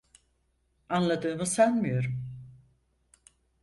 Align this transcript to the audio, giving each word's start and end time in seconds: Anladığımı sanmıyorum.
Anladığımı 0.89 1.45
sanmıyorum. 1.45 2.25